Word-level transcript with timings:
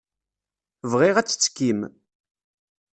Bɣiɣ 0.91 1.15
ad 1.17 1.27
tettekkim. 1.27 1.79